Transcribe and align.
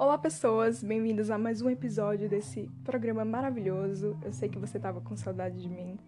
Olá, 0.00 0.16
pessoas! 0.16 0.82
Bem-vindos 0.82 1.30
a 1.30 1.36
mais 1.36 1.60
um 1.60 1.68
episódio 1.68 2.26
desse 2.26 2.70
programa 2.82 3.22
maravilhoso. 3.22 4.16
Eu 4.22 4.32
sei 4.32 4.48
que 4.48 4.58
você 4.58 4.78
estava 4.78 4.98
com 4.98 5.14
saudade 5.14 5.60
de 5.60 5.68
mim, 5.68 5.98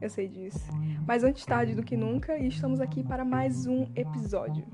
eu 0.00 0.08
sei 0.08 0.26
disso. 0.26 0.66
Mas 1.06 1.22
antes 1.22 1.44
tarde 1.44 1.74
do 1.74 1.82
que 1.82 1.94
nunca, 1.94 2.38
e 2.38 2.48
estamos 2.48 2.80
aqui 2.80 3.04
para 3.04 3.26
mais 3.26 3.66
um 3.66 3.86
episódio. 3.94 4.64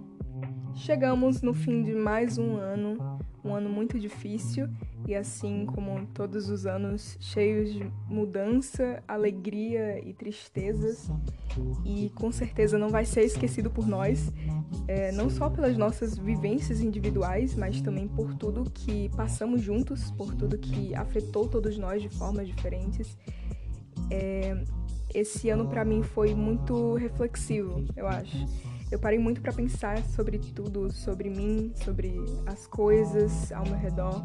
Chegamos 0.76 1.42
no 1.42 1.52
fim 1.52 1.82
de 1.82 1.92
mais 1.92 2.38
um 2.38 2.56
ano, 2.56 3.18
um 3.44 3.52
ano 3.52 3.68
muito 3.68 3.98
difícil 3.98 4.68
e 5.08 5.14
assim 5.14 5.64
como 5.64 6.06
todos 6.08 6.50
os 6.50 6.66
anos 6.66 7.16
cheios 7.18 7.72
de 7.72 7.90
mudança, 8.06 9.02
alegria 9.08 10.06
e 10.06 10.12
tristezas, 10.12 11.10
e 11.82 12.10
com 12.10 12.30
certeza 12.30 12.76
não 12.76 12.90
vai 12.90 13.06
ser 13.06 13.22
esquecido 13.22 13.70
por 13.70 13.86
nós, 13.86 14.30
é, 14.86 15.10
não 15.12 15.30
só 15.30 15.48
pelas 15.48 15.78
nossas 15.78 16.18
vivências 16.18 16.82
individuais, 16.82 17.54
mas 17.54 17.80
também 17.80 18.06
por 18.06 18.34
tudo 18.34 18.70
que 18.70 19.08
passamos 19.16 19.62
juntos, 19.62 20.10
por 20.10 20.34
tudo 20.34 20.58
que 20.58 20.94
afetou 20.94 21.48
todos 21.48 21.78
nós 21.78 22.02
de 22.02 22.10
formas 22.10 22.46
diferentes. 22.46 23.16
É, 24.10 24.62
esse 25.14 25.48
ano 25.48 25.68
para 25.68 25.86
mim 25.86 26.02
foi 26.02 26.34
muito 26.34 26.96
reflexivo, 26.96 27.82
eu 27.96 28.06
acho. 28.06 28.46
Eu 28.90 28.98
parei 28.98 29.18
muito 29.18 29.40
para 29.42 29.52
pensar 29.52 30.02
sobre 30.04 30.38
tudo, 30.38 30.90
sobre 30.90 31.28
mim, 31.28 31.72
sobre 31.84 32.14
as 32.46 32.66
coisas 32.66 33.52
ao 33.52 33.64
meu 33.64 33.76
redor, 33.76 34.24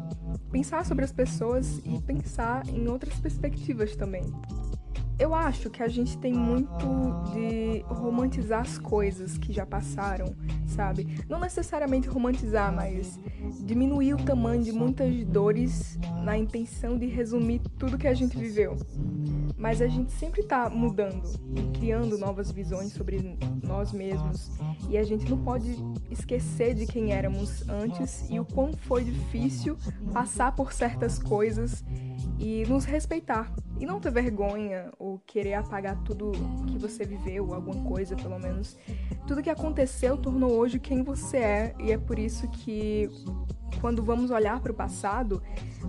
pensar 0.50 0.86
sobre 0.86 1.04
as 1.04 1.12
pessoas 1.12 1.78
e 1.84 2.00
pensar 2.00 2.66
em 2.68 2.88
outras 2.88 3.14
perspectivas 3.20 3.94
também. 3.94 4.24
Eu 5.16 5.32
acho 5.32 5.70
que 5.70 5.80
a 5.80 5.86
gente 5.86 6.18
tem 6.18 6.32
muito 6.32 6.86
de 7.32 7.84
romantizar 7.86 8.62
as 8.62 8.78
coisas 8.78 9.38
que 9.38 9.52
já 9.52 9.64
passaram, 9.64 10.34
sabe? 10.66 11.06
Não 11.28 11.38
necessariamente 11.38 12.08
romantizar, 12.08 12.74
mas 12.74 13.20
diminuir 13.64 14.14
o 14.14 14.24
tamanho 14.24 14.62
de 14.62 14.72
muitas 14.72 15.24
dores 15.24 15.98
na 16.24 16.36
intenção 16.36 16.98
de 16.98 17.06
resumir 17.06 17.60
tudo 17.78 17.96
que 17.96 18.08
a 18.08 18.14
gente 18.14 18.36
viveu. 18.36 18.76
Mas 19.56 19.80
a 19.80 19.86
gente 19.86 20.12
sempre 20.12 20.42
tá 20.42 20.68
mudando 20.68 21.22
e 21.54 21.78
criando 21.78 22.18
novas 22.18 22.50
visões 22.50 22.92
sobre 22.92 23.38
nós 23.62 23.92
mesmos, 23.92 24.50
e 24.90 24.98
a 24.98 25.04
gente 25.04 25.30
não 25.30 25.38
pode 25.38 25.76
esquecer 26.10 26.74
de 26.74 26.86
quem 26.86 27.12
éramos 27.12 27.66
antes 27.68 28.28
e 28.28 28.40
o 28.40 28.44
quão 28.44 28.72
foi 28.72 29.04
difícil 29.04 29.76
passar 30.12 30.54
por 30.56 30.72
certas 30.72 31.20
coisas 31.20 31.84
e 32.38 32.64
nos 32.66 32.84
respeitar 32.84 33.54
e 33.78 33.86
não 33.86 34.00
ter 34.00 34.10
vergonha 34.10 34.90
ou 34.98 35.20
querer 35.26 35.54
apagar 35.54 35.96
tudo 36.04 36.32
que 36.66 36.78
você 36.78 37.04
viveu, 37.04 37.52
alguma 37.54 37.82
coisa 37.84 38.14
pelo 38.16 38.38
menos. 38.38 38.76
Tudo 39.26 39.42
que 39.42 39.50
aconteceu 39.50 40.16
tornou 40.16 40.52
hoje 40.52 40.78
quem 40.78 41.02
você 41.02 41.36
é 41.38 41.74
e 41.78 41.92
é 41.92 41.98
por 41.98 42.18
isso 42.18 42.48
que 42.48 43.10
quando 43.80 44.02
vamos 44.02 44.30
olhar 44.30 44.60
para 44.60 44.72
o 44.72 44.74
passado, 44.74 45.42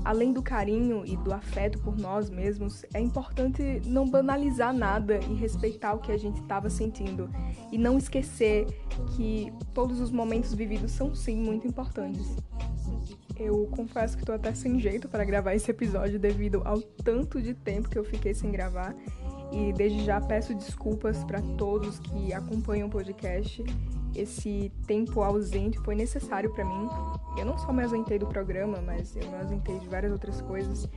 além 0.04 0.34
do 0.34 0.42
carinho 0.42 1.06
e 1.06 1.16
do 1.16 1.34
afeto 1.34 1.80
por 1.80 1.98
nós 1.98 2.30
mesmos, 2.30 2.84
é 2.94 3.00
importante 3.00 3.82
não 3.86 4.10
banalizar 4.10 4.74
nada 4.74 5.20
e 5.30 5.34
respeitar 5.34 5.94
o 5.94 6.00
que 6.00 6.12
a 6.12 6.18
gente 6.18 6.42
estava 6.42 6.70
sentindo 6.70 7.30
e 7.72 7.78
não 7.78 7.98
esquecer 7.98 8.66
que 9.16 9.54
todos 9.74 10.00
os 10.02 10.12
momentos 10.12 10.54
vividos 10.54 10.92
são 10.92 11.14
sim 11.16 11.38
muito 11.38 11.68
importantes. 11.68 12.36
Eu 13.38 13.68
confesso 13.72 14.16
que 14.16 14.24
estou 14.24 14.36
até 14.36 14.54
sem 14.54 14.80
jeito 14.80 15.10
para 15.10 15.26
gravar 15.26 15.56
esse 15.56 15.70
episódio 15.70 16.18
devido 16.18 16.62
ao 16.64 16.82
tanto 16.82 17.42
de 17.42 17.54
tempo 17.54 17.90
que 17.90 17.98
eu 17.98 18.04
fiquei 18.04 18.34
sem 18.34 18.52
gravar. 18.52 18.96
E 19.52 19.74
desde 19.74 20.04
já 20.04 20.20
peço 20.22 20.56
desculpas 20.56 21.24
para 21.24 21.42
todos 21.58 22.00
que 22.00 22.34
acompanham 22.34 22.88
o 22.88 22.92
podcast. 22.92 23.64
Esse 24.16 24.72
tempo 24.88 25.22
ausente 25.22 25.78
foi 25.80 25.96
necessário 25.96 26.52
para 26.54 26.64
mim. 26.64 26.88
Eu 27.38 27.46
não 27.46 27.58
só 27.58 27.74
me 27.74 27.84
ausentei 27.84 28.18
do 28.18 28.26
programa, 28.26 28.82
mas 28.82 29.16
eu 29.16 29.30
me 29.30 29.36
ausentei 29.36 29.78
de 29.80 29.88
várias 29.90 30.12
outras 30.12 30.42
coisas. 30.42 30.88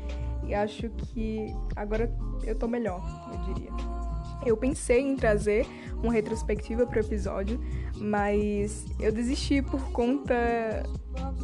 E 0.45 0.55
acho 0.55 0.89
que 0.91 1.52
agora 1.75 2.11
eu 2.45 2.55
tô 2.55 2.69
melhor, 2.69 3.02
eu 3.33 3.55
diria. 3.55 3.70
Eu 4.47 4.56
pensei 4.56 5.00
em 5.00 5.17
trazer 5.17 5.67
uma 6.02 6.12
retrospectiva 6.12 6.86
para 6.86 6.98
o 6.98 7.05
episódio, 7.05 7.61
mas 7.96 8.86
eu 9.01 9.12
desisti 9.12 9.61
por 9.61 9.91
conta 9.91 10.35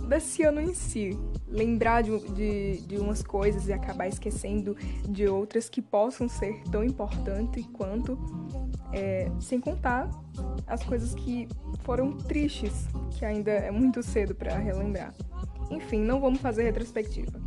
desse 0.04 0.42
ano 0.42 0.60
em 0.60 0.74
si. 0.74 1.18
Lembrar 1.48 2.02
de, 2.02 2.18
de, 2.32 2.80
de, 2.82 2.96
umas 2.96 3.22
coisas 3.22 3.68
e 3.68 3.72
acabar 3.72 4.08
esquecendo 4.08 4.76
de 5.08 5.26
outras 5.26 5.68
que 5.68 5.80
possam 5.80 6.28
ser 6.28 6.62
tão 6.70 6.82
importantes 6.82 7.64
quanto, 7.72 8.18
é, 8.92 9.30
sem 9.40 9.60
contar 9.60 10.10
as 10.66 10.82
coisas 10.82 11.14
que 11.14 11.48
foram 11.80 12.12
tristes, 12.12 12.86
que 13.10 13.24
ainda 13.24 13.50
é 13.50 13.70
muito 13.70 14.02
cedo 14.02 14.34
para 14.34 14.56
relembrar. 14.56 15.14
Enfim, 15.70 16.00
não 16.00 16.20
vamos 16.20 16.40
fazer 16.40 16.64
retrospectiva. 16.64 17.40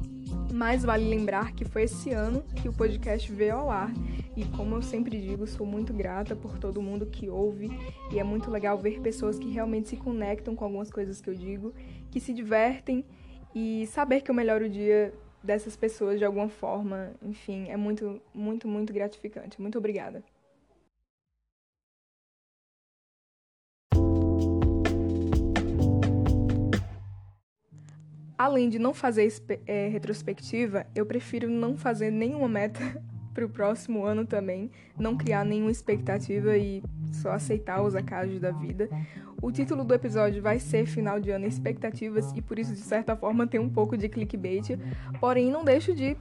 Mas 0.54 0.84
vale 0.84 1.08
lembrar 1.08 1.52
que 1.54 1.66
foi 1.66 1.84
esse 1.84 2.12
ano 2.12 2.42
que 2.56 2.70
o 2.70 2.74
podcast 2.74 3.32
veio 3.32 3.56
ao 3.56 3.70
ar. 3.70 3.92
E 4.36 4.46
como 4.46 4.76
eu 4.76 4.82
sempre 4.82 5.20
digo, 5.20 5.46
sou 5.48 5.66
muito 5.66 5.94
grata 5.94 6.36
por 6.36 6.58
todo 6.58 6.82
mundo 6.82 7.06
que 7.06 7.30
ouve. 7.30 7.70
E 8.12 8.20
é 8.20 8.24
muito 8.24 8.50
legal 8.50 8.78
ver 8.78 9.02
pessoas 9.02 9.38
que 9.38 9.50
realmente 9.50 9.90
se 9.90 9.98
conectam 9.98 10.56
com 10.56 10.64
algumas 10.64 10.90
coisas 10.90 11.20
que 11.20 11.30
eu 11.30 11.36
digo, 11.36 11.74
que 12.12 12.20
se 12.20 12.34
divertem 12.34 13.06
e 13.54 13.86
saber 13.88 14.22
que 14.22 14.32
eu 14.32 14.36
melhoro 14.36 14.66
o 14.66 14.70
dia 14.70 15.14
dessas 15.44 15.76
pessoas 15.76 16.20
de 16.20 16.26
alguma 16.26 16.50
forma. 16.50 17.14
Enfim, 17.22 17.68
é 17.70 17.78
muito, 17.78 18.22
muito, 18.34 18.68
muito 18.68 18.94
gratificante. 18.94 19.62
Muito 19.62 19.78
obrigada. 19.78 20.24
além 28.38 28.70
de 28.70 28.78
não 28.78 28.94
fazer 28.94 29.28
é, 29.66 29.88
retrospectiva, 29.88 30.86
eu 30.94 31.06
prefiro 31.06 31.50
não 31.50 31.76
fazer 31.76 32.12
nenhuma 32.12 32.48
meta 32.48 32.80
para 33.38 33.46
o 33.46 33.50
próximo 33.50 34.04
ano 34.04 34.26
também, 34.26 34.72
não 34.98 35.16
criar 35.16 35.46
nenhuma 35.46 35.70
expectativa 35.70 36.58
e 36.58 36.82
só 37.14 37.30
aceitar 37.34 37.84
os 37.84 37.94
acasos 37.94 38.40
da 38.40 38.50
vida. 38.50 38.90
O 39.40 39.52
título 39.52 39.84
do 39.84 39.94
episódio 39.94 40.42
vai 40.42 40.58
ser 40.58 40.88
Final 40.88 41.20
de 41.20 41.30
Ano 41.30 41.46
Expectativas 41.46 42.34
e 42.36 42.42
por 42.42 42.58
isso, 42.58 42.74
de 42.74 42.80
certa 42.80 43.16
forma, 43.16 43.46
tem 43.46 43.60
um 43.60 43.70
pouco 43.70 43.96
de 43.96 44.10
clickbait, 44.10 44.70
porém, 45.20 45.52
não 45.52 45.64
deixo 45.64 45.94
de 45.94 46.18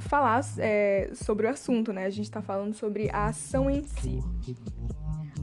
falar 0.00 0.44
é, 0.58 1.10
sobre 1.14 1.46
o 1.46 1.50
assunto, 1.50 1.92
né? 1.92 2.04
A 2.04 2.10
gente 2.10 2.24
está 2.24 2.42
falando 2.42 2.74
sobre 2.74 3.08
a 3.12 3.26
ação 3.26 3.70
em 3.70 3.84
si. 3.84 4.18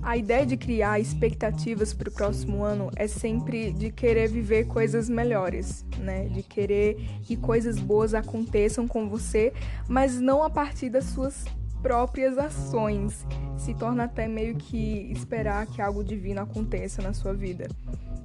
A 0.04 0.18
ideia 0.18 0.46
de 0.46 0.58
criar 0.58 1.00
expectativas 1.00 1.94
para 1.94 2.10
o 2.10 2.12
próximo 2.12 2.62
ano 2.62 2.92
é 2.94 3.08
sempre 3.08 3.72
de 3.72 3.90
querer 3.90 4.28
viver 4.28 4.68
coisas 4.68 5.08
melhores, 5.08 5.86
né? 5.98 6.26
De 6.26 6.44
querer 6.44 6.98
que 7.22 7.38
coisas 7.38 7.80
boas 7.80 8.14
aconteçam 8.14 8.86
com 8.86 9.08
você, 9.08 9.54
mas 9.88 10.20
não 10.20 10.44
a 10.44 10.50
partir 10.50 10.90
das 10.90 11.06
suas 11.06 11.46
próprias 11.82 12.38
ações. 12.38 13.26
Se 13.58 13.74
torna 13.74 14.04
até 14.04 14.28
meio 14.28 14.56
que 14.56 15.10
esperar 15.10 15.66
que 15.68 15.82
algo 15.82 16.04
divino 16.04 16.42
aconteça 16.42 17.02
na 17.02 17.14
sua 17.14 17.34
vida. 17.34 17.70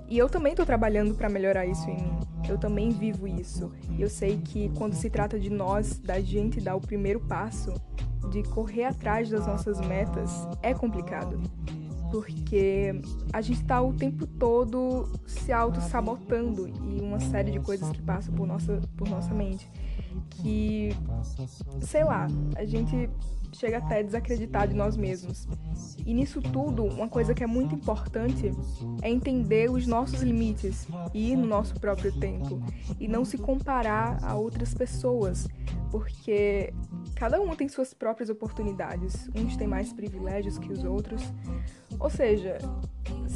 E 0.09 0.19
eu 0.19 0.29
também 0.29 0.55
estou 0.55 0.67
trabalhando 0.67 1.15
para 1.15 1.29
melhorar 1.29 1.65
isso 1.65 1.89
em 1.89 1.97
mim. 1.97 2.19
Eu 2.49 2.59
também 2.59 2.91
vivo 2.91 3.29
isso. 3.29 3.71
Eu 3.97 4.11
sei 4.11 4.39
que 4.39 4.69
quando 4.71 4.95
se 4.95 5.09
trata 5.09 5.39
de 5.39 5.51
nós, 5.51 5.99
da 5.99 6.19
gente 6.21 6.61
dar 6.61 6.75
o 6.75 6.81
primeiro 6.81 7.21
passo, 7.21 7.73
de 8.31 8.43
correr 8.43 8.85
atrás 8.85 9.31
das 9.31 9.47
nossas 9.47 9.81
metas 9.81 10.47
é 10.63 10.75
complicado. 10.75 11.41
Porque 12.11 13.03
a 13.33 13.41
gente 13.43 13.61
está 13.61 13.83
o 13.83 13.93
tempo 13.93 14.27
todo 14.27 15.07
se 15.27 15.53
auto-sabotando 15.53 16.67
e 16.67 17.01
uma 17.03 17.21
série 17.21 17.51
de 17.51 17.61
coisas 17.61 17.91
que 17.91 18.01
passam 18.01 18.35
por 18.35 18.47
nossa, 18.47 18.81
por 18.97 19.09
nossa 19.09 19.35
mente. 19.35 19.71
Que, 20.31 20.91
sei 21.83 22.05
lá, 22.05 22.27
a 22.57 22.65
gente 22.65 23.11
chega 23.53 23.79
até 23.79 24.01
a 24.01 24.03
desacreditar 24.03 24.69
de 24.69 24.75
nós 24.75 24.97
mesmos. 24.97 25.47
E 26.07 26.15
nisso 26.15 26.41
tudo, 26.41 26.85
uma 26.85 27.09
coisa 27.09 27.35
que 27.35 27.45
é 27.45 27.47
muito 27.47 27.75
importante 27.75 28.53
é 29.03 29.11
entender 29.11 29.71
os 29.71 29.87
nossos 29.87 30.23
limites 30.23 30.87
e 31.13 31.33
ir 31.33 31.37
no 31.37 31.47
nosso 31.47 31.75
próprio 31.79 32.13
tempo 32.19 32.61
e 32.99 33.07
não 33.07 33.25
se 33.25 33.37
comparar 33.37 34.19
a 34.23 34.35
outras 34.35 34.75
pessoas, 34.75 35.47
porque 35.91 36.73
cada 37.15 37.41
um 37.41 37.55
tem 37.55 37.69
suas 37.69 37.93
próprias 37.93 38.31
oportunidades, 38.31 39.29
uns 39.35 39.57
têm 39.57 39.69
mais 39.69 39.93
privilégios 39.93 40.59
que 40.59 40.73
os 40.73 40.85
outros, 40.85 41.23
ou 41.99 42.11
seja, 42.11 42.59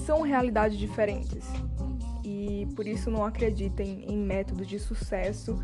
são 0.07 0.23
realidades 0.23 0.79
diferentes. 0.79 1.45
E 2.25 2.69
por 2.77 2.87
isso 2.87 3.11
não 3.11 3.25
acreditem 3.25 4.05
em 4.09 4.17
métodos 4.17 4.67
de 4.67 4.79
sucesso 4.79 5.59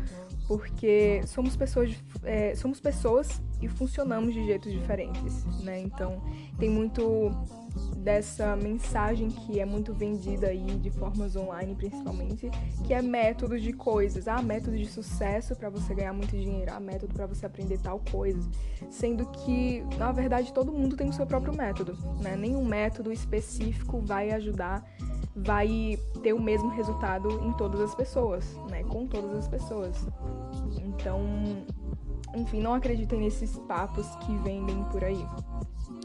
porque 0.49 1.21
somos 1.27 1.55
pessoas, 1.55 1.95
é, 2.23 2.55
somos 2.55 2.79
pessoas 2.79 3.39
e 3.61 3.67
funcionamos 3.67 4.33
de 4.33 4.43
jeitos 4.43 4.71
diferentes, 4.71 5.45
né? 5.61 5.79
Então 5.79 6.23
tem 6.57 6.69
muito 6.69 7.29
dessa 7.97 8.55
mensagem 8.55 9.29
que 9.29 9.59
é 9.59 9.65
muito 9.65 9.93
vendida 9.93 10.47
aí 10.47 10.65
de 10.65 10.89
formas 10.89 11.35
online 11.35 11.75
principalmente, 11.75 12.49
que 12.83 12.95
é 12.95 13.01
métodos 13.01 13.61
de 13.61 13.73
coisas, 13.73 14.27
ah, 14.27 14.41
método 14.41 14.75
de 14.75 14.87
sucesso 14.87 15.55
para 15.55 15.69
você 15.69 15.93
ganhar 15.93 16.13
muito 16.13 16.31
dinheiro, 16.31 16.71
ah, 16.73 16.79
método 16.79 17.13
para 17.13 17.27
você 17.27 17.45
aprender 17.45 17.77
tal 17.77 18.01
coisa, 18.11 18.49
sendo 18.89 19.27
que 19.27 19.83
na 19.99 20.11
verdade 20.11 20.51
todo 20.51 20.71
mundo 20.71 20.95
tem 20.95 21.09
o 21.09 21.13
seu 21.13 21.27
próprio 21.27 21.55
método, 21.55 21.95
né? 22.21 22.35
Nenhum 22.35 22.65
método 22.65 23.11
específico 23.11 24.01
vai 24.01 24.31
ajudar 24.31 24.83
vai 25.35 25.97
ter 26.21 26.33
o 26.33 26.41
mesmo 26.41 26.69
resultado 26.69 27.29
em 27.43 27.53
todas 27.53 27.81
as 27.81 27.95
pessoas, 27.95 28.45
né? 28.69 28.83
Com 28.83 29.07
todas 29.07 29.37
as 29.37 29.47
pessoas. 29.47 30.07
Então, 30.83 31.21
enfim, 32.35 32.61
não 32.61 32.73
acreditem 32.73 33.19
nesses 33.19 33.57
papos 33.59 34.07
que 34.17 34.35
vendem 34.37 34.83
por 34.85 35.03
aí. 35.03 35.25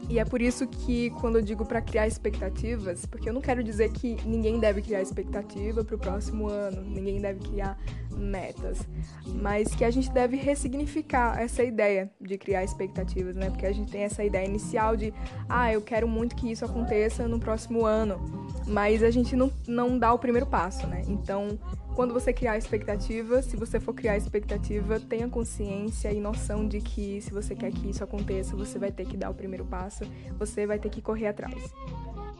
E 0.09 0.19
é 0.19 0.25
por 0.25 0.41
isso 0.41 0.67
que 0.67 1.09
quando 1.21 1.37
eu 1.37 1.41
digo 1.41 1.65
para 1.65 1.81
criar 1.81 2.07
expectativas, 2.07 3.05
porque 3.05 3.27
eu 3.27 3.33
não 3.33 3.41
quero 3.41 3.63
dizer 3.63 3.91
que 3.91 4.17
ninguém 4.25 4.59
deve 4.59 4.81
criar 4.81 5.01
expectativa 5.01 5.83
para 5.83 5.95
o 5.95 5.99
próximo 5.99 6.47
ano, 6.47 6.81
ninguém 6.81 7.19
deve 7.19 7.39
criar 7.39 7.77
metas, 8.11 8.87
mas 9.25 9.73
que 9.73 9.83
a 9.83 9.91
gente 9.91 10.11
deve 10.11 10.37
ressignificar 10.37 11.39
essa 11.39 11.63
ideia 11.63 12.09
de 12.21 12.37
criar 12.37 12.63
expectativas, 12.63 13.35
né? 13.35 13.49
Porque 13.49 13.65
a 13.65 13.71
gente 13.71 13.91
tem 13.91 14.03
essa 14.03 14.23
ideia 14.23 14.45
inicial 14.45 14.95
de, 14.95 15.13
ah, 15.49 15.73
eu 15.73 15.81
quero 15.81 16.07
muito 16.07 16.35
que 16.35 16.51
isso 16.51 16.63
aconteça 16.63 17.27
no 17.27 17.39
próximo 17.39 17.85
ano, 17.85 18.19
mas 18.67 19.03
a 19.03 19.09
gente 19.09 19.35
não, 19.35 19.51
não 19.67 19.97
dá 19.97 20.13
o 20.13 20.19
primeiro 20.19 20.45
passo, 20.45 20.87
né? 20.87 21.03
Então, 21.07 21.59
quando 21.95 22.13
você 22.13 22.33
criar 22.33 22.57
expectativa, 22.57 23.41
se 23.41 23.55
você 23.55 23.79
for 23.79 23.93
criar 23.93 24.17
expectativa, 24.17 24.99
tenha 24.99 25.29
consciência 25.29 26.11
e 26.11 26.19
noção 26.19 26.67
de 26.67 26.81
que 26.81 27.21
se 27.21 27.31
você 27.31 27.55
quer 27.55 27.71
que 27.71 27.89
isso 27.89 28.03
aconteça, 28.03 28.53
você 28.53 28.77
vai 28.77 28.91
ter 28.91 29.07
que 29.07 29.15
dar 29.15 29.29
o 29.29 29.33
primeiro 29.33 29.65
passo, 29.65 30.03
você 30.37 30.67
vai 30.67 30.77
ter 30.77 30.89
que 30.89 31.01
correr 31.01 31.27
atrás. 31.27 31.73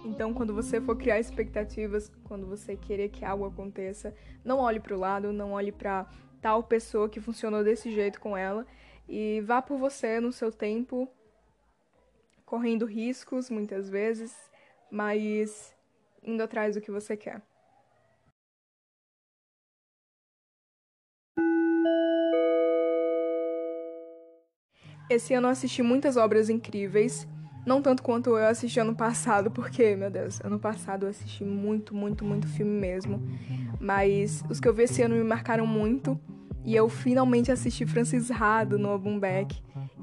Então, 0.04 0.34
quando 0.34 0.54
você 0.54 0.82
for 0.82 0.98
criar 0.98 1.22
expectativas, 1.22 2.12
quando 2.26 2.46
você 2.46 2.76
querer 2.76 3.08
que 3.08 3.24
algo 3.24 3.46
aconteça, 3.46 4.14
não 4.44 4.60
olhe 4.60 4.80
para 4.80 4.94
o 4.94 5.00
lado, 5.00 5.32
não 5.32 5.54
olhe 5.54 5.72
para 5.72 6.06
tal 6.42 6.62
pessoa 6.62 7.08
que 7.08 7.22
funcionou 7.22 7.64
desse 7.64 7.90
jeito 7.96 8.20
com 8.20 8.36
ela 8.36 8.68
e 9.08 9.42
vá 9.46 9.62
por 9.62 9.78
você 9.78 10.20
no 10.20 10.34
seu 10.34 10.52
tempo, 10.52 11.10
correndo 12.46 12.86
riscos 12.86 13.50
muitas 13.50 13.90
vezes, 13.90 14.36
mas 14.92 15.74
indo 16.22 16.44
atrás 16.44 16.76
do 16.76 16.82
que 16.82 16.92
você 16.92 17.16
quer. 17.16 17.42
Esse 25.10 25.34
ano 25.34 25.48
eu 25.48 25.52
assisti 25.52 25.84
muitas 25.84 26.18
obras 26.18 26.50
incríveis, 26.50 27.28
não 27.66 27.82
tanto 27.82 28.04
quanto 28.04 28.32
eu 28.32 28.48
assisti 28.48 28.80
ano 28.80 28.96
passado, 28.96 29.50
porque, 29.52 29.96
meu 29.96 30.10
Deus, 30.10 30.40
ano 30.44 30.60
passado 30.60 31.06
eu 31.06 31.10
assisti 31.10 31.44
muito, 31.44 31.96
muito, 31.96 32.24
muito 32.24 32.48
filme 32.48 32.72
mesmo. 32.80 33.22
Mas 33.80 34.44
os 34.50 34.60
que 34.60 34.68
eu 34.68 34.74
vi 34.74 34.84
esse 34.84 35.02
ano 35.02 35.16
me 35.16 35.24
marcaram 35.24 35.66
muito. 35.66 36.20
E 36.64 36.76
eu 36.76 36.90
finalmente 36.90 37.52
assisti 37.52 37.86
Francis 37.86 38.32
Ha 38.32 38.64
do 38.64 38.80
Noah. 38.80 39.02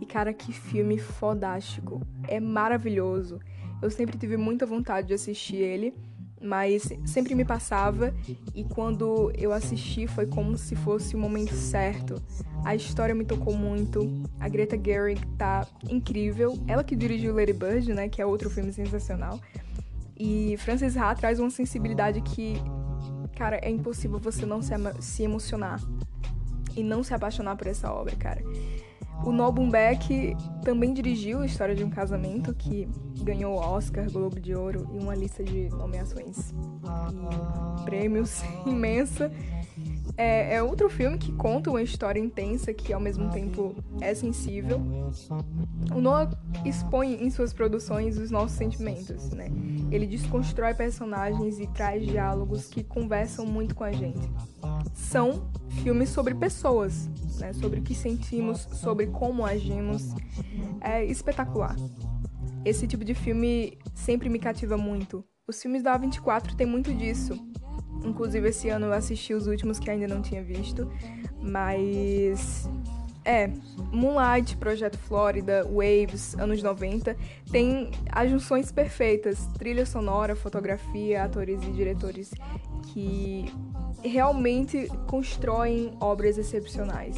E 0.01 0.07
cara, 0.07 0.33
que 0.33 0.53
filme 0.53 0.99
fodástico. 0.99 2.01
É 2.29 2.39
maravilhoso. 2.39 3.41
Eu 3.81 3.91
sempre 3.91 4.17
tive 4.17 4.37
muita 4.37 4.65
vontade 4.65 5.09
de 5.09 5.15
assistir 5.15 5.57
ele 5.57 5.93
mas 6.43 6.89
sempre 7.05 7.35
me 7.35 7.44
passava 7.44 8.12
e 8.55 8.65
quando 8.65 9.31
eu 9.37 9.53
assisti 9.53 10.06
foi 10.06 10.27
como 10.27 10.59
se 10.59 10.75
fosse 10.75 11.15
o 11.15 11.19
momento 11.19 11.55
certo. 11.55 12.21
A 12.65 12.75
história 12.75 13.15
me 13.15 13.25
tocou 13.25 13.55
muito. 13.55 14.23
A 14.39 14.49
Greta 14.49 14.81
Gerwig 14.83 15.25
tá 15.39 15.67
incrível. 15.89 16.59
Ela 16.67 16.85
que 16.85 16.94
dirigiu 16.97 17.35
Lady 17.35 17.53
Bird, 17.53 17.93
né, 17.94 18.09
que 18.09 18.21
é 18.21 18.27
outro 18.27 18.50
filme 18.50 18.73
sensacional. 18.73 19.41
E 20.17 20.56
Frances 20.59 20.97
Ha 20.97 21.15
traz 21.15 21.41
uma 21.41 21.50
sensibilidade 21.50 22.21
que, 22.21 22.55
cara, 23.37 23.56
é 23.56 23.71
impossível 23.71 24.19
você 24.19 24.47
não 24.47 24.62
se, 24.62 24.73
se 25.00 25.23
emocionar 25.23 25.81
e 26.77 26.83
não 26.83 27.03
se 27.03 27.15
apaixonar 27.15 27.56
por 27.56 27.67
essa 27.67 27.93
obra, 27.93 28.15
cara. 28.17 28.43
O 29.25 29.31
Noah 29.31 29.53
Baumbach 29.53 30.37
também 30.65 30.93
dirigiu 30.93 31.41
a 31.41 31.47
História 31.47 31.75
de 31.75 31.85
um 31.85 31.91
Casamento, 31.91 32.55
que 32.55 32.89
ganhou 33.23 33.55
Oscar, 33.55 34.11
Globo 34.11 34.41
de 34.41 34.55
Ouro 34.55 34.89
e 34.93 34.99
uma 34.99 35.15
lista 35.15 35.45
de 35.45 35.69
nomeações 35.71 36.53
e 36.53 37.85
prêmios 37.85 38.43
imensa. 38.67 39.31
É, 40.17 40.57
é, 40.57 40.63
outro 40.63 40.91
filme 40.91 41.17
que 41.17 41.33
conta 41.33 41.71
uma 41.71 41.81
história 41.81 42.21
intensa 42.21 42.73
que 42.75 42.93
ao 42.93 43.01
mesmo 43.01 43.31
tempo 43.31 43.75
é 44.01 44.15
sensível. 44.15 44.81
O 45.95 46.01
Noah 46.01 46.31
expõe 46.65 47.15
em 47.25 47.31
suas 47.31 47.53
produções 47.53 48.19
os 48.19 48.31
nossos 48.31 48.57
sentimentos, 48.57 49.31
né? 49.31 49.51
Ele 49.91 50.07
desconstrói 50.07 50.75
personagens 50.75 51.59
e 51.59 51.67
traz 51.67 52.05
diálogos 52.05 52.67
que 52.67 52.85
conversam 52.85 53.47
muito 53.47 53.75
com 53.75 53.85
a 53.85 53.93
gente. 53.93 54.31
São 54.93 55.51
filmes 55.83 56.11
sobre 56.11 56.35
pessoas, 56.35 57.09
né? 57.43 57.53
Sobre 57.53 57.81
o 57.81 57.83
que 57.83 57.94
sentimos, 57.94 58.61
sobre 58.73 59.06
como 59.09 59.44
agimos. 59.44 60.15
É 60.81 61.05
espetacular. 61.05 61.77
Esse 62.65 62.87
tipo 62.87 63.05
de 63.05 63.15
filme 63.15 63.77
sempre 63.94 64.29
me 64.29 64.39
cativa 64.39 64.77
muito. 64.77 65.25
Os 65.47 65.61
filmes 65.61 65.83
da 65.83 65.99
A24 65.99 66.55
têm 66.55 66.67
muito 66.67 66.94
disso 66.94 67.39
Inclusive, 68.05 68.49
esse 68.49 68.69
ano 68.69 68.87
eu 68.87 68.93
assisti 68.93 69.35
os 69.35 69.47
últimos 69.47 69.79
que 69.79 69.91
ainda 69.91 70.09
não 70.09 70.21
tinha 70.23 70.43
visto. 70.43 70.91
Mas. 71.41 72.69
É, 73.25 73.49
Moonlight, 73.93 74.56
Projeto 74.56 74.99
Flórida, 74.99 75.65
Waves, 75.65 76.35
anos 76.41 76.61
90, 76.61 77.17
tem 77.53 77.93
as 78.11 78.29
junções 78.29 78.73
perfeitas, 78.73 79.47
trilha 79.56 79.87
sonora, 79.87 80.35
fotografia, 80.35 81.23
atores 81.23 81.62
e 81.62 81.71
diretores 81.71 82.33
que 82.93 83.44
realmente 84.03 84.89
constroem 85.06 85.97
obras 86.00 86.39
excepcionais. 86.39 87.17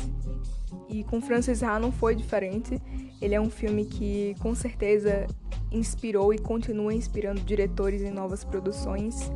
E 0.88 1.04
com 1.04 1.20
Francis 1.20 1.62
Ha 1.62 1.78
não 1.78 1.90
foi 1.90 2.14
diferente. 2.14 2.80
Ele 3.20 3.34
é 3.34 3.40
um 3.40 3.50
filme 3.50 3.84
que 3.84 4.34
com 4.40 4.54
certeza 4.54 5.26
inspirou 5.70 6.32
e 6.32 6.38
continua 6.38 6.94
inspirando 6.94 7.40
diretores 7.40 8.02
em 8.02 8.10
novas 8.10 8.44
produções. 8.44 9.30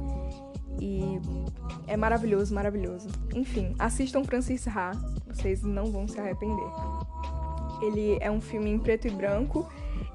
E 0.80 1.00
é 1.86 1.96
maravilhoso, 1.96 2.54
maravilhoso. 2.54 3.08
Enfim, 3.34 3.74
assistam 3.78 4.22
Francis 4.22 4.66
Ha, 4.68 4.92
vocês 5.26 5.62
não 5.62 5.86
vão 5.86 6.06
se 6.06 6.20
arrepender. 6.20 6.70
Ele 7.82 8.18
é 8.20 8.30
um 8.30 8.40
filme 8.40 8.70
em 8.70 8.78
preto 8.78 9.08
e 9.08 9.10
branco 9.10 9.68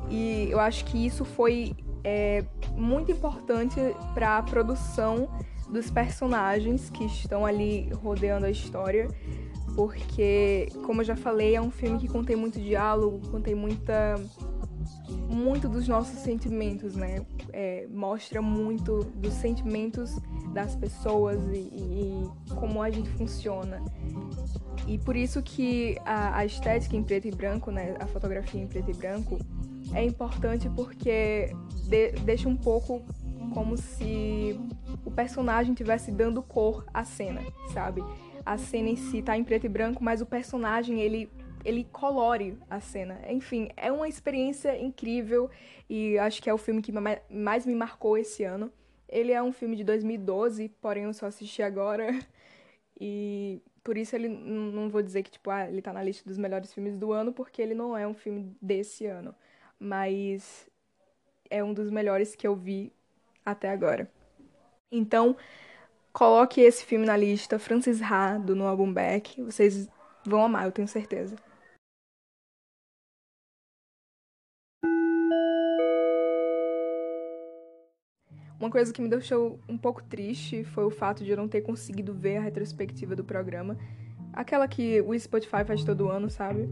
e 0.10 0.48
eu 0.50 0.60
acho 0.60 0.86
que 0.86 1.06
isso 1.06 1.26
foi 1.26 1.76
é, 2.04 2.44
muito 2.76 3.12
importante 3.12 3.80
para 4.14 4.38
a 4.38 4.44
produção 4.44 5.30
dos 5.70 5.90
personagens 5.90 6.90
que 6.90 7.06
estão 7.06 7.46
ali 7.46 7.90
rodeando 7.94 8.46
a 8.46 8.52
história, 8.52 9.08
porque, 9.76 10.68
como 10.86 11.02
eu 11.02 11.06
já 11.06 11.16
falei, 11.16 11.56
é 11.56 11.62
um 11.62 11.72
filme 11.72 11.98
que 11.98 12.08
contém 12.08 12.36
muito 12.36 12.60
diálogo, 12.60 13.28
contém 13.30 13.56
muita 13.56 14.16
muito 15.30 15.68
dos 15.68 15.88
nossos 15.88 16.20
sentimentos, 16.20 16.96
né? 16.96 17.26
É, 17.52 17.88
mostra 17.90 18.42
muito 18.42 19.04
dos 19.16 19.34
sentimentos 19.34 20.16
das 20.54 20.76
pessoas 20.76 21.40
e, 21.52 21.58
e, 21.58 22.30
e, 22.48 22.56
como 22.56 22.82
a 22.82 22.90
gente 22.90 23.10
funciona. 23.10 23.82
E 24.88 24.98
por 25.00 25.16
isso 25.16 25.42
que 25.42 25.98
a, 26.06 26.38
a, 26.38 26.46
estética 26.46 26.96
em 26.96 27.04
preto 27.04 27.28
e 27.28 27.32
branco, 27.32 27.72
né? 27.72 27.96
A 28.00 28.06
fotografia 28.06 28.62
em 28.62 28.68
preto 28.68 28.92
e 28.92 28.94
branco 28.94 29.40
é 29.96 30.04
importante 30.04 30.70
porque 30.70 31.50
de, 31.88 32.12
deixa 32.24 32.50
um 32.50 32.56
pouco 32.56 33.04
como 33.54 33.78
se 33.78 34.60
o 35.06 35.12
personagem 35.12 35.74
estivesse 35.74 36.12
dando 36.12 36.42
cor 36.42 36.86
à 36.94 37.04
cena, 37.04 37.42
sabe? 37.74 38.02
A 38.46 38.58
cena 38.58 38.90
em 38.90 38.96
si 38.96 39.22
tá 39.22 39.38
em 39.38 39.44
preto 39.44 39.66
e 39.66 39.70
branco, 39.70 40.04
mas 40.04 40.22
o 40.22 40.26
personagem 40.26 41.00
ele 41.02 41.30
ele 41.64 41.86
colore 41.86 42.58
a 42.70 42.82
cena. 42.82 43.22
Enfim, 43.30 43.70
é 43.78 43.90
uma 43.90 44.10
experiência 44.10 44.78
incrível 44.82 45.50
e 45.90 46.18
acho 46.20 46.42
que 46.42 46.50
é 46.50 46.54
o 46.54 46.58
filme 46.58 46.82
que 46.82 46.92
mais 46.92 47.66
me 47.66 47.74
marcou 47.74 48.18
esse 48.18 48.44
ano. 48.44 48.70
Ele 49.08 49.32
é 49.32 49.42
um 49.42 49.54
filme 49.54 49.78
de 49.78 49.84
2012, 49.84 50.70
porém 50.82 51.04
eu 51.04 51.14
só 51.14 51.28
assisti 51.28 51.62
agora. 51.62 52.08
E 53.06 53.60
por 53.84 53.98
isso 53.98 54.16
ele 54.16 54.30
não 54.30 54.88
vou 54.88 55.02
dizer 55.02 55.24
que 55.24 55.32
tipo, 55.32 55.50
ah, 55.50 55.68
ele 55.68 55.82
tá 55.82 55.92
na 55.92 56.02
lista 56.02 56.24
dos 56.30 56.38
melhores 56.38 56.72
filmes 56.72 56.96
do 56.96 57.12
ano, 57.12 57.34
porque 57.34 57.62
ele 57.62 57.74
não 57.74 57.98
é 57.98 58.08
um 58.08 58.14
filme 58.14 58.56
desse 58.62 59.08
ano, 59.08 59.36
mas 59.80 60.70
é 61.50 61.64
um 61.64 61.74
dos 61.74 61.90
melhores 61.92 62.36
que 62.36 62.48
eu 62.48 62.56
vi 62.56 62.92
até 63.46 63.70
agora. 63.70 64.10
Então, 64.92 65.36
coloque 66.12 66.62
esse 66.62 66.86
filme 66.86 67.06
na 67.06 67.18
lista, 67.18 67.60
Francis 67.60 68.02
Ha, 68.02 68.38
do 68.38 68.56
Noah 68.56 68.76
Baumbach. 68.76 69.42
Vocês 69.42 69.88
vão 70.26 70.44
amar, 70.44 70.66
eu 70.66 70.72
tenho 70.72 70.88
certeza. 70.88 71.36
Uma 78.60 78.70
coisa 78.70 78.94
que 78.94 79.02
me 79.02 79.10
deixou 79.10 79.60
um 79.68 79.78
pouco 79.78 80.02
triste 80.02 80.64
foi 80.64 80.86
o 80.86 80.90
fato 80.90 81.22
de 81.22 81.32
eu 81.32 81.36
não 81.36 81.50
ter 81.50 81.62
conseguido 81.62 82.14
ver 82.14 82.38
a 82.38 82.42
retrospectiva 82.42 83.14
do 83.14 83.24
programa. 83.24 83.78
Aquela 84.34 84.68
que 84.68 85.00
o 85.02 85.18
Spotify 85.18 85.64
faz 85.64 85.84
todo 85.84 86.10
ano, 86.10 86.28
sabe? 86.30 86.68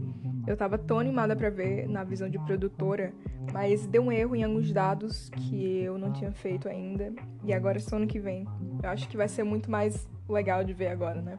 Eu 0.46 0.56
tava 0.56 0.76
tão 0.76 0.98
animada 0.98 1.36
para 1.36 1.48
ver 1.48 1.88
na 1.88 2.02
visão 2.02 2.28
de 2.28 2.38
produtora, 2.40 3.12
mas 3.52 3.86
deu 3.86 4.02
um 4.02 4.10
erro 4.10 4.34
em 4.34 4.42
alguns 4.42 4.72
dados 4.72 5.30
que 5.30 5.82
eu 5.82 5.96
não 5.96 6.12
tinha 6.12 6.32
feito 6.32 6.68
ainda. 6.68 7.12
E 7.44 7.54
agora 7.54 7.78
é 7.78 7.80
só 7.80 7.96
ano 7.96 8.06
que 8.06 8.18
vem. 8.18 8.46
Eu 8.82 8.90
acho 8.90 9.08
que 9.08 9.16
vai 9.16 9.28
ser 9.28 9.44
muito 9.44 9.70
mais 9.70 10.08
legal 10.28 10.64
de 10.64 10.72
ver 10.72 10.88
agora, 10.88 11.22
né? 11.22 11.38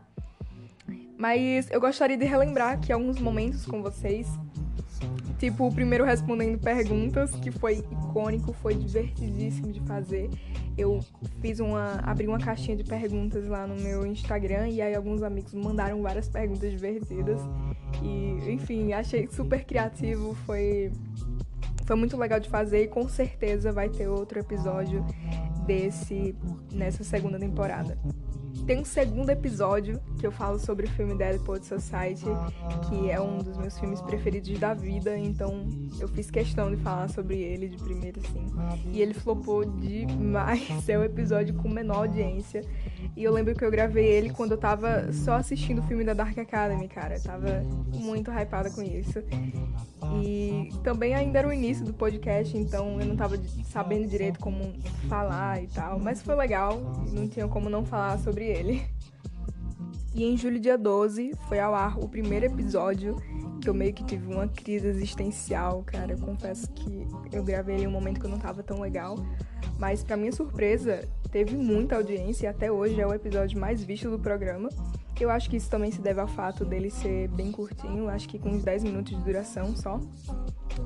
Mas 1.17 1.69
eu 1.69 1.79
gostaria 1.79 2.17
de 2.17 2.25
relembrar 2.25 2.79
que 2.79 2.91
alguns 2.91 3.19
momentos 3.19 3.65
com 3.65 3.81
vocês 3.81 4.27
Tipo, 5.43 5.67
o 5.67 5.73
primeiro 5.73 6.05
respondendo 6.05 6.57
perguntas, 6.57 7.31
que 7.31 7.51
foi 7.51 7.83
icônico, 7.91 8.53
foi 8.53 8.75
divertidíssimo 8.75 9.73
de 9.73 9.81
fazer. 9.81 10.29
Eu 10.77 11.01
fiz 11.41 11.59
uma. 11.59 11.99
abri 12.01 12.25
uma 12.25 12.39
caixinha 12.39 12.77
de 12.77 12.83
perguntas 12.85 13.45
lá 13.49 13.67
no 13.67 13.75
meu 13.75 14.05
Instagram 14.05 14.69
e 14.69 14.81
aí 14.81 14.95
alguns 14.95 15.21
amigos 15.21 15.53
mandaram 15.53 16.01
várias 16.01 16.29
perguntas 16.29 16.71
divertidas. 16.71 17.41
E, 18.01 18.53
enfim, 18.53 18.93
achei 18.93 19.27
super 19.27 19.65
criativo, 19.65 20.33
foi. 20.45 20.93
Foi 21.85 21.97
muito 21.97 22.15
legal 22.15 22.39
de 22.39 22.47
fazer 22.47 22.83
e 22.83 22.87
com 22.87 23.09
certeza 23.09 23.73
vai 23.73 23.89
ter 23.89 24.07
outro 24.07 24.39
episódio 24.39 25.05
desse 25.65 26.33
nessa 26.71 27.03
segunda 27.03 27.37
temporada. 27.37 27.97
Tem 28.65 28.79
um 28.79 28.85
segundo 28.85 29.29
episódio 29.29 29.99
que 30.17 30.25
eu 30.25 30.31
falo 30.31 30.57
sobre 30.57 30.85
o 30.85 30.89
filme 30.91 31.17
Dead 31.17 31.37
Poet 31.41 31.65
Society, 31.65 32.23
que 32.87 33.11
é 33.11 33.19
um 33.19 33.39
dos 33.39 33.57
meus 33.57 33.77
filmes 33.77 34.01
preferidos 34.01 34.57
da 34.57 34.73
vida, 34.73 35.17
então 35.17 35.67
eu 35.99 36.07
fiz 36.07 36.31
questão 36.31 36.73
de 36.73 36.77
falar 36.77 37.09
sobre 37.09 37.41
ele 37.41 37.67
de 37.67 37.77
primeiro, 37.77 38.21
assim. 38.21 38.45
E 38.89 39.01
ele 39.01 39.13
flopou 39.13 39.65
demais, 39.65 40.69
é 40.87 40.97
o 40.97 41.03
episódio 41.03 41.53
com 41.55 41.67
menor 41.67 41.97
audiência. 41.97 42.63
E 43.17 43.23
eu 43.23 43.33
lembro 43.33 43.53
que 43.53 43.65
eu 43.65 43.69
gravei 43.69 44.05
ele 44.05 44.29
quando 44.29 44.51
eu 44.51 44.57
tava 44.57 45.11
só 45.11 45.33
assistindo 45.33 45.79
o 45.79 45.83
filme 45.83 46.05
da 46.05 46.13
Dark 46.13 46.37
Academy, 46.37 46.87
cara. 46.87 47.15
Eu 47.15 47.21
tava 47.21 47.63
muito 47.93 48.31
hypada 48.31 48.69
com 48.69 48.81
isso. 48.81 49.21
E 50.23 50.69
também 50.83 51.13
ainda 51.15 51.39
era 51.39 51.47
o 51.47 51.53
início 51.53 51.83
do 51.83 51.93
podcast, 51.93 52.57
então 52.57 52.99
eu 53.01 53.05
não 53.05 53.15
tava 53.15 53.37
sabendo 53.65 54.07
direito 54.07 54.39
como 54.39 54.73
falar 55.09 55.61
e 55.61 55.67
tal. 55.67 55.99
Mas 55.99 56.21
foi 56.21 56.35
legal, 56.35 56.79
não 57.11 57.27
tinha 57.27 57.47
como 57.47 57.69
não 57.69 57.83
falar 57.83 58.17
sobre 58.19 58.52
ele. 58.53 58.85
E 60.15 60.23
em 60.23 60.37
julho, 60.37 60.59
dia 60.59 60.77
12, 60.77 61.33
foi 61.47 61.59
ao 61.59 61.73
ar 61.73 61.97
o 61.97 62.07
primeiro 62.07 62.45
episódio 62.45 63.15
que 63.59 63.69
eu 63.69 63.73
meio 63.73 63.93
que 63.93 64.03
tive 64.03 64.31
uma 64.31 64.47
crise 64.47 64.87
existencial, 64.87 65.81
cara. 65.83 66.13
Eu 66.13 66.19
confesso 66.19 66.69
que 66.71 67.07
eu 67.31 67.43
gravei 67.43 67.77
em 67.77 67.87
um 67.87 67.91
momento 67.91 68.19
que 68.19 68.25
eu 68.25 68.29
não 68.29 68.37
tava 68.37 68.61
tão 68.61 68.81
legal. 68.81 69.15
Mas, 69.79 70.03
para 70.03 70.17
minha 70.17 70.31
surpresa, 70.31 71.07
teve 71.31 71.55
muita 71.55 71.95
audiência 71.95 72.45
e 72.45 72.47
até 72.47 72.71
hoje 72.71 72.99
é 72.99 73.07
o 73.07 73.13
episódio 73.13 73.59
mais 73.59 73.83
visto 73.83 74.09
do 74.09 74.19
programa. 74.19 74.69
Eu 75.19 75.29
acho 75.29 75.49
que 75.49 75.55
isso 75.55 75.69
também 75.69 75.89
se 75.89 76.01
deve 76.01 76.19
ao 76.19 76.27
fato 76.27 76.65
dele 76.65 76.91
ser 76.91 77.29
bem 77.29 77.51
curtinho, 77.51 78.09
acho 78.09 78.27
que 78.27 78.37
com 78.37 78.49
uns 78.49 78.63
10 78.63 78.83
minutos 78.83 79.17
de 79.17 79.23
duração 79.23 79.73
só. 79.75 79.99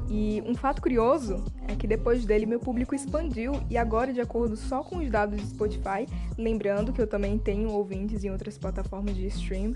E 0.09 0.41
um 0.45 0.55
fato 0.55 0.81
curioso 0.81 1.43
é 1.67 1.75
que 1.75 1.85
depois 1.85 2.25
dele 2.25 2.45
meu 2.45 2.59
público 2.59 2.95
expandiu 2.95 3.53
e 3.69 3.77
agora, 3.77 4.13
de 4.13 4.21
acordo 4.21 4.55
só 4.55 4.83
com 4.83 4.97
os 4.97 5.09
dados 5.09 5.39
de 5.39 5.47
Spotify, 5.47 6.07
lembrando 6.37 6.93
que 6.93 7.01
eu 7.01 7.07
também 7.07 7.37
tenho 7.37 7.69
ouvintes 7.71 8.23
em 8.23 8.29
outras 8.29 8.57
plataformas 8.57 9.15
de 9.15 9.27
stream, 9.27 9.73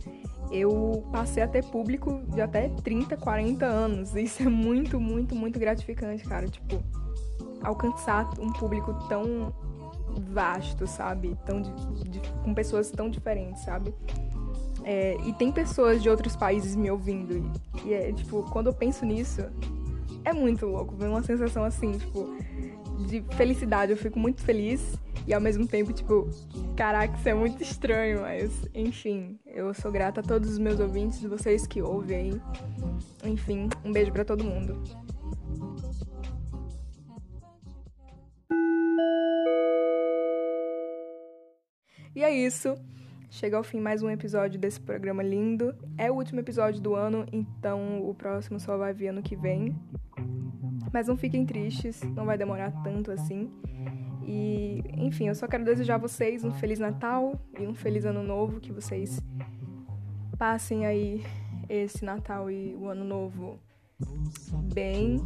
eu 0.52 1.04
passei 1.12 1.44
a 1.44 1.48
ter 1.48 1.64
público 1.66 2.22
de 2.28 2.42
até 2.42 2.70
30, 2.70 3.18
40 3.18 3.66
anos. 3.66 4.16
Isso 4.18 4.44
é 4.44 4.50
muito, 4.50 5.00
muito, 5.00 5.36
muito 5.36 5.60
gratificante, 5.60 6.24
cara. 6.24 6.48
Tipo, 6.48 6.82
alcançar 7.62 8.30
um 8.40 8.52
público 8.54 8.94
tão 9.08 9.54
vasto, 10.34 10.88
sabe? 10.88 11.38
Tão 11.46 11.62
de, 11.62 11.72
de, 12.10 12.22
com 12.44 12.54
pessoas 12.54 12.92
tão 12.92 13.10
diferentes, 13.10 13.64
sabe? 13.64 13.94
É, 14.84 15.16
e 15.26 15.34
tem 15.34 15.52
pessoas 15.52 16.02
de 16.02 16.10
outros 16.10 16.36
países 16.36 16.76
me 16.76 16.90
ouvindo. 16.90 17.38
E, 17.86 17.90
e, 17.90 17.94
é, 17.94 18.12
tipo, 18.12 18.44
quando 18.50 18.68
eu 18.68 18.74
penso 18.74 19.06
nisso, 19.06 19.44
é 20.24 20.34
muito 20.34 20.66
louco. 20.66 20.96
Vem 20.96 21.10
uma 21.10 21.24
sensação 21.24 21.64
assim, 21.64 21.98
tipo, 21.98 22.36
de 23.08 23.22
felicidade. 23.36 23.92
Eu 23.92 23.98
fico 23.98 24.20
muito 24.20 24.42
feliz 24.42 24.98
e 25.28 25.34
ao 25.34 25.42
mesmo 25.42 25.68
tempo, 25.68 25.92
tipo, 25.94 26.30
caraca, 26.76 27.16
isso 27.16 27.30
é 27.30 27.34
muito 27.34 27.62
estranho. 27.62 28.22
Mas, 28.22 28.52
enfim, 28.74 29.40
eu 29.46 29.74
sou 29.74 29.92
grata 29.92 30.22
a 30.22 30.24
todos 30.24 30.50
os 30.50 30.58
meus 30.58 30.80
ouvintes, 30.80 31.22
vocês 31.24 31.66
que 31.68 31.82
ouvem 31.82 32.18
aí. 32.18 32.42
Enfim, 33.24 33.70
um 33.84 33.92
beijo 33.92 34.12
para 34.12 34.26
todo 34.26 34.44
mundo. 34.44 34.82
E 42.14 42.24
é 42.24 42.32
isso. 42.32 42.76
Chega 43.30 43.56
ao 43.56 43.64
fim 43.64 43.80
mais 43.80 44.04
um 44.04 44.10
episódio 44.10 44.60
desse 44.60 44.82
programa 44.82 45.24
lindo. 45.24 45.74
É 45.98 46.12
o 46.12 46.16
último 46.16 46.42
episódio 46.42 46.82
do 46.82 46.94
ano, 46.94 47.26
então 47.32 48.06
o 48.06 48.14
próximo 48.14 48.60
só 48.60 48.78
vai 48.78 48.94
vir 48.94 49.08
ano 49.08 49.22
que 49.22 49.38
vem. 49.38 49.74
Mas 50.92 51.08
não 51.08 51.16
fiquem 51.16 51.46
tristes, 51.46 52.02
não 52.16 52.26
vai 52.26 52.38
demorar 52.38 52.72
tanto 52.84 53.12
assim. 53.12 53.50
E, 54.24 54.84
enfim, 54.98 55.28
eu 55.28 55.36
só 55.36 55.48
quero 55.48 55.64
desejar 55.64 55.96
a 55.96 55.98
vocês 55.98 56.44
um 56.44 56.52
Feliz 56.52 56.80
Natal 56.80 57.40
e 57.60 57.66
um 57.66 57.74
Feliz 57.74 58.06
Ano 58.06 58.24
Novo, 58.24 58.60
que 58.60 58.72
vocês 58.72 59.20
passem 60.38 60.86
aí 60.86 61.24
esse 61.70 62.04
Natal 62.04 62.50
e 62.52 62.76
o 62.76 62.88
Ano 62.88 63.04
Novo 63.04 63.60
bem 64.74 65.22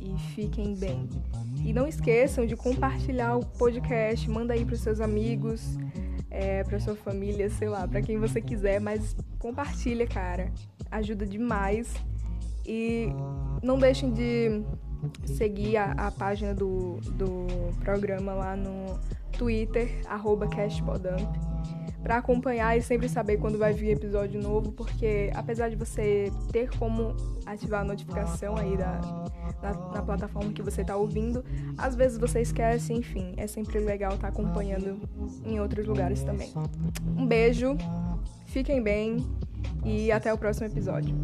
e 0.00 0.18
fiquem 0.34 0.74
bem. 0.74 1.08
E 1.64 1.72
não 1.72 1.86
esqueçam 1.86 2.46
de 2.46 2.56
compartilhar 2.56 3.36
o 3.36 3.44
podcast, 3.44 4.28
manda 4.28 4.54
aí 4.54 4.64
para 4.64 4.76
seus 4.76 5.00
amigos, 5.00 5.76
é, 6.30 6.64
para 6.64 6.78
sua 6.80 6.94
família, 6.94 7.50
sei 7.50 7.68
lá, 7.68 7.86
para 7.86 8.00
quem 8.00 8.18
você 8.18 8.40
quiser, 8.40 8.80
mas 8.80 9.16
compartilha, 9.38 10.06
cara. 10.06 10.52
Ajuda 10.90 11.26
demais. 11.26 11.94
E 12.66 13.08
não 13.62 13.78
deixem 13.78 14.12
de 14.12 14.62
seguir 15.24 15.76
a, 15.76 15.92
a 15.92 16.10
página 16.10 16.54
do, 16.54 16.96
do 17.12 17.46
programa 17.80 18.32
lá 18.34 18.56
no 18.56 18.98
Twitter, 19.36 20.00
arroba 20.06 20.48
castpodump, 20.48 21.28
para 22.02 22.16
acompanhar 22.16 22.76
e 22.76 22.82
sempre 22.82 23.08
saber 23.08 23.36
quando 23.38 23.58
vai 23.58 23.72
vir 23.72 23.90
episódio 23.90 24.42
novo, 24.42 24.72
porque 24.72 25.30
apesar 25.34 25.68
de 25.68 25.76
você 25.76 26.32
ter 26.50 26.70
como 26.78 27.14
ativar 27.44 27.82
a 27.82 27.84
notificação 27.84 28.56
aí 28.56 28.76
da, 28.76 29.00
na, 29.62 30.02
plataforma 30.02 30.52
que 30.52 30.62
você 30.62 30.80
está 30.80 30.96
ouvindo. 30.96 31.44
Às 31.76 31.94
vezes 31.94 32.18
você 32.18 32.40
esquece, 32.40 32.92
enfim, 32.92 33.34
é 33.36 33.46
sempre 33.46 33.78
legal 33.80 34.14
estar 34.14 34.28
tá 34.28 34.28
acompanhando 34.28 34.98
em 35.44 35.60
outros 35.60 35.86
lugares 35.86 36.22
também. 36.22 36.52
Um 37.16 37.26
beijo, 37.26 37.76
fiquem 38.46 38.82
bem 38.82 39.26
e 39.84 40.10
até 40.10 40.32
o 40.32 40.38
próximo 40.38 40.66
episódio. 40.66 41.14